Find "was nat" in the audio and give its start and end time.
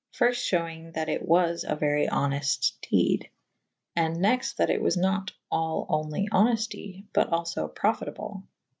4.81-5.25